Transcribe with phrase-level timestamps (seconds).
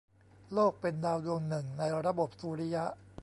[0.53, 2.85] โลกเป็นดาวดวงหนึ่ง ในระบบสุริยะ